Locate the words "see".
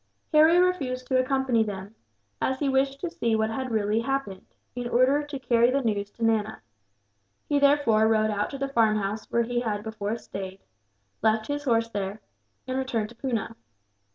3.07-3.35